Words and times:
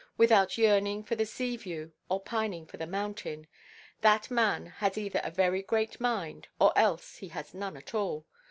without 0.17 0.57
yearning 0.57 1.03
for 1.03 1.13
the 1.13 1.27
sea–view, 1.27 1.91
or 2.09 2.19
pining 2.19 2.65
for 2.65 2.77
the 2.77 2.87
mountain—that 2.87 4.31
man 4.31 4.65
has 4.65 4.97
either 4.97 5.21
a 5.23 5.29
very 5.29 5.61
great 5.61 5.99
mind, 6.01 6.47
or 6.59 6.75
else 6.75 7.17
he 7.17 7.27
has 7.27 7.53
none 7.53 7.77
at 7.77 7.93
all. 7.93 8.25